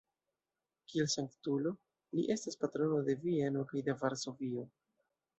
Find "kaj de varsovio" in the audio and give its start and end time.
3.73-4.65